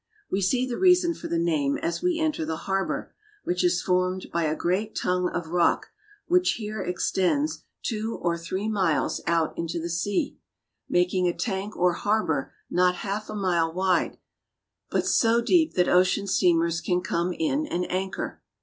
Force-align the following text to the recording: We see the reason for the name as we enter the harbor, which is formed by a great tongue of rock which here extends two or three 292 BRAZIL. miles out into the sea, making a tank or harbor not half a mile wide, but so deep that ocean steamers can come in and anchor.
We 0.31 0.41
see 0.41 0.67
the 0.67 0.79
reason 0.79 1.13
for 1.13 1.27
the 1.27 1.37
name 1.37 1.77
as 1.77 2.01
we 2.01 2.19
enter 2.19 2.43
the 2.43 2.55
harbor, 2.65 3.13
which 3.43 3.63
is 3.63 3.83
formed 3.83 4.31
by 4.33 4.45
a 4.45 4.55
great 4.55 4.95
tongue 4.95 5.29
of 5.29 5.49
rock 5.49 5.91
which 6.25 6.53
here 6.53 6.81
extends 6.81 7.65
two 7.83 8.17
or 8.19 8.35
three 8.35 8.65
292 8.67 8.73
BRAZIL. 8.73 8.95
miles 8.95 9.21
out 9.51 9.55
into 9.59 9.79
the 9.79 9.89
sea, 9.91 10.39
making 10.89 11.27
a 11.27 11.37
tank 11.37 11.77
or 11.77 11.93
harbor 11.93 12.51
not 12.67 12.95
half 13.05 13.29
a 13.29 13.35
mile 13.35 13.71
wide, 13.71 14.17
but 14.89 15.05
so 15.05 15.39
deep 15.39 15.75
that 15.75 15.87
ocean 15.87 16.25
steamers 16.25 16.81
can 16.81 17.01
come 17.01 17.31
in 17.31 17.67
and 17.67 17.85
anchor. 17.91 18.41